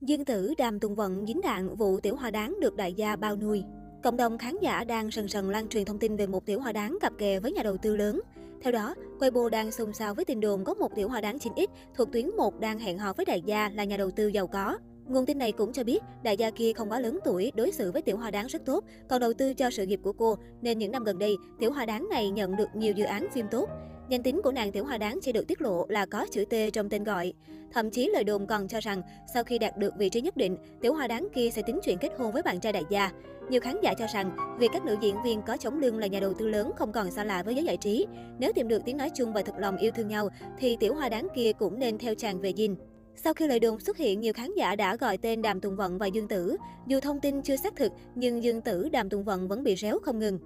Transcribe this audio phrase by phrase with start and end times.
[0.00, 3.36] Dương Tử Đàm Tùng Vận dính đạn vụ tiểu hoa đáng được đại gia bao
[3.36, 3.62] nuôi.
[4.02, 6.72] Cộng đồng khán giả đang sần sần lan truyền thông tin về một tiểu hoa
[6.72, 8.20] đáng cặp kè với nhà đầu tư lớn.
[8.62, 11.66] Theo đó, Weibo đang xôn xao với tin đồn có một tiểu hoa đáng 9X
[11.94, 14.78] thuộc tuyến 1 đang hẹn hò với đại gia là nhà đầu tư giàu có.
[15.06, 17.92] Nguồn tin này cũng cho biết, đại gia kia không quá lớn tuổi, đối xử
[17.92, 20.78] với tiểu hoa đáng rất tốt, còn đầu tư cho sự nghiệp của cô, nên
[20.78, 23.68] những năm gần đây, tiểu hoa đáng này nhận được nhiều dự án phim tốt.
[24.08, 26.54] Danh tính của nàng tiểu hoa đáng chỉ được tiết lộ là có chữ T
[26.72, 27.32] trong tên gọi.
[27.72, 29.02] Thậm chí lời đồn còn cho rằng,
[29.34, 31.98] sau khi đạt được vị trí nhất định, tiểu hoa đáng kia sẽ tính chuyện
[31.98, 33.10] kết hôn với bạn trai đại gia.
[33.50, 36.20] Nhiều khán giả cho rằng, việc các nữ diễn viên có chống lưng là nhà
[36.20, 38.06] đầu tư lớn không còn xa lạ với giới giải trí.
[38.38, 40.28] Nếu tìm được tiếng nói chung và thật lòng yêu thương nhau,
[40.58, 42.76] thì tiểu hoa đáng kia cũng nên theo chàng về dinh.
[43.16, 45.98] Sau khi lời đồn xuất hiện, nhiều khán giả đã gọi tên Đàm Tùng Vận
[45.98, 46.56] và Dương Tử.
[46.86, 49.98] Dù thông tin chưa xác thực, nhưng Dương Tử, Đàm Tùng Vận vẫn bị réo
[49.98, 50.38] không ngừng.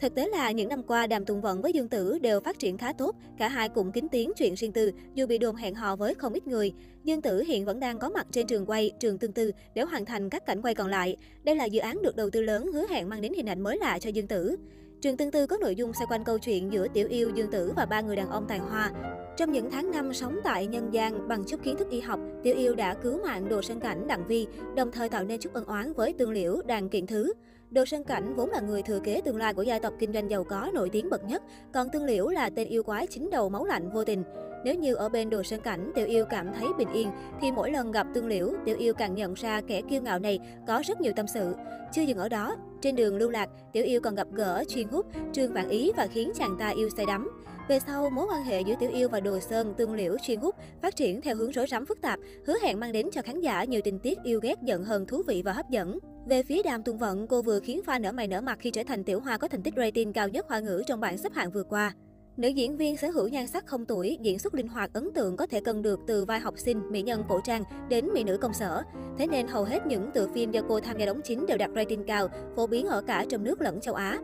[0.00, 2.78] Thực tế là những năm qua, Đàm Tùng Vận với Dương Tử đều phát triển
[2.78, 5.96] khá tốt, cả hai cũng kính tiếng chuyện riêng tư, dù bị đồn hẹn hò
[5.96, 6.72] với không ít người.
[7.04, 10.04] Dương Tử hiện vẫn đang có mặt trên trường quay, trường tương tư để hoàn
[10.04, 11.16] thành các cảnh quay còn lại.
[11.42, 13.78] Đây là dự án được đầu tư lớn hứa hẹn mang đến hình ảnh mới
[13.78, 14.56] lạ cho Dương Tử.
[15.00, 17.72] Trường tương tư có nội dung xoay quanh câu chuyện giữa tiểu yêu Dương Tử
[17.76, 18.92] và ba người đàn ông tài hoa.
[19.36, 22.56] Trong những tháng năm sống tại nhân gian bằng chút kiến thức y học, Tiểu
[22.56, 25.64] Yêu đã cứu mạng Đồ Sơn Cảnh Đặng Vi, đồng thời tạo nên chút ân
[25.64, 27.32] oán với Tương Liễu Đàn Kiện Thứ.
[27.70, 30.30] Đồ Sơn Cảnh vốn là người thừa kế tương lai của gia tộc kinh doanh
[30.30, 33.48] giàu có nổi tiếng bậc nhất, còn Tương Liễu là tên yêu quái chính đầu
[33.48, 34.24] máu lạnh vô tình.
[34.64, 37.70] Nếu như ở bên Đồ Sơn Cảnh, Tiểu Yêu cảm thấy bình yên, thì mỗi
[37.70, 41.00] lần gặp Tương Liễu, Tiểu Yêu càng nhận ra kẻ kiêu ngạo này có rất
[41.00, 41.54] nhiều tâm sự.
[41.92, 45.06] Chưa dừng ở đó, trên đường lưu lạc, Tiểu Yêu còn gặp gỡ Chuyên Hút,
[45.32, 47.30] Trương Vạn Ý và khiến chàng ta yêu say đắm.
[47.68, 50.54] Về sau, mối quan hệ giữa Tiểu Yêu và Đồ Sơn, Tương Liễu, Chuyên Hút
[50.82, 53.64] phát triển theo hướng rối rắm phức tạp, hứa hẹn mang đến cho khán giả
[53.64, 55.98] nhiều tình tiết yêu ghét giận hờn thú vị và hấp dẫn.
[56.26, 58.82] Về phía Đàm Tùng Vận, cô vừa khiến fan nở mày nở mặt khi trở
[58.86, 61.50] thành tiểu hoa có thành tích rating cao nhất hoa ngữ trong bảng xếp hạng
[61.50, 61.94] vừa qua.
[62.36, 65.36] Nữ diễn viên sở hữu nhan sắc không tuổi, diễn xuất linh hoạt ấn tượng
[65.36, 68.36] có thể cân được từ vai học sinh, mỹ nhân cổ trang đến mỹ nữ
[68.36, 68.82] công sở.
[69.18, 71.70] Thế nên hầu hết những tựa phim do cô tham gia đóng chính đều đạt
[71.74, 74.18] rating cao, phổ biến ở cả trong nước lẫn châu Á.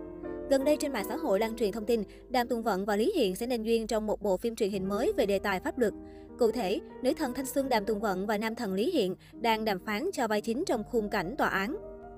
[0.50, 3.12] Gần đây trên mạng xã hội lan truyền thông tin Đàm Tùng Vận và Lý
[3.16, 5.78] Hiện sẽ nên duyên trong một bộ phim truyền hình mới về đề tài pháp
[5.78, 5.93] luật.
[6.38, 9.65] Cụ thể, nữ thần thanh xuân Đàm Tùng Vận và nam thần Lý Hiện đang
[9.65, 11.76] đàm phán cho vai chính trong khung cảnh tòa án.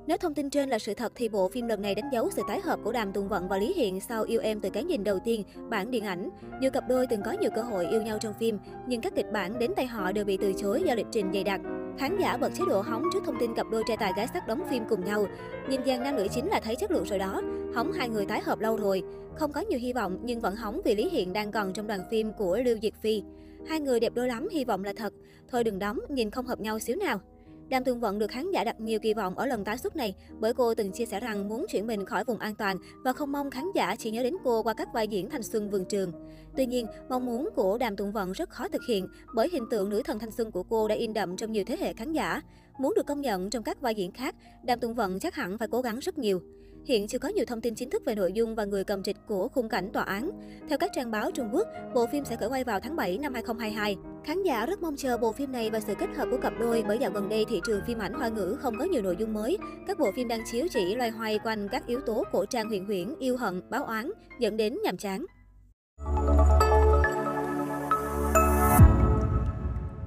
[0.09, 2.43] Nếu thông tin trên là sự thật thì bộ phim lần này đánh dấu sự
[2.49, 5.05] tái hợp của Đàm Tùng Vận và Lý Hiện sau yêu em từ cái nhìn
[5.05, 6.29] đầu tiên, bản điện ảnh.
[6.61, 9.27] Nhiều cặp đôi từng có nhiều cơ hội yêu nhau trong phim, nhưng các kịch
[9.33, 11.61] bản đến tay họ đều bị từ chối do lịch trình dày đặc.
[11.99, 14.47] Khán giả bật chế độ hóng trước thông tin cặp đôi trai tài gái sắc
[14.47, 15.27] đóng phim cùng nhau.
[15.69, 17.43] Nhìn dàn nam nữ chính là thấy chất lượng rồi đó.
[17.75, 19.03] Hóng hai người tái hợp lâu rồi.
[19.37, 22.01] Không có nhiều hy vọng nhưng vẫn hóng vì Lý Hiện đang còn trong đoàn
[22.11, 23.23] phim của Lưu Diệt Phi.
[23.69, 25.13] Hai người đẹp đôi lắm, hy vọng là thật.
[25.51, 27.21] Thôi đừng đóng, nhìn không hợp nhau xíu nào.
[27.69, 30.15] Đàm Tường Vận được khán giả đặt nhiều kỳ vọng ở lần tái xuất này
[30.41, 33.33] bởi cô từng chia sẻ rằng muốn chuyển mình khỏi vùng an toàn và không
[33.33, 36.13] mong khán giả chỉ nhớ đến cô qua các vai diễn thanh xuân vườn trường.
[36.57, 39.89] Tuy nhiên, mong muốn của Đàm Tường Vận rất khó thực hiện bởi hình tượng
[39.91, 42.43] nữ thần thanh xuân của cô đã in đậm trong nhiều thế hệ khán giả.
[42.79, 45.69] Muốn được công nhận trong các vai diễn khác, Đàm Tường Vận chắc hẳn phải
[45.69, 46.41] cố gắng rất nhiều.
[46.85, 49.17] Hiện chưa có nhiều thông tin chính thức về nội dung và người cầm trịch
[49.27, 50.31] của khung cảnh tòa án.
[50.69, 53.35] Theo các trang báo Trung Quốc, bộ phim sẽ khởi quay vào tháng 7 năm
[53.35, 53.97] 2022.
[54.29, 56.85] Khán giả rất mong chờ bộ phim này và sự kết hợp của cặp đôi
[56.89, 59.35] bởi dạo gần đây thị trường phim ảnh hoa ngữ không có nhiều nội dung
[59.35, 59.59] mới.
[59.87, 62.85] Các bộ phim đang chiếu chỉ loay hoay quanh các yếu tố cổ trang huyền
[62.85, 65.27] huyễn, yêu hận, báo oán, dẫn đến nhàm chán.